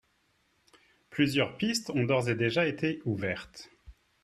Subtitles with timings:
[1.11, 3.69] Plusieurs pistes ont d’ores et déjà été ouvertes.